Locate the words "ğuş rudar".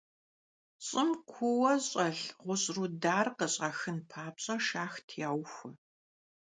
2.43-3.27